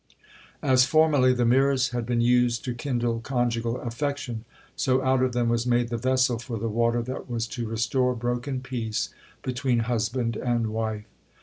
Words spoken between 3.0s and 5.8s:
conjugal affection, so out of them was